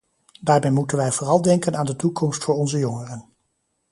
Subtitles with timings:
[0.41, 3.25] Daarbij moeten wij vooral denken aan de toekomst voor onze jongeren.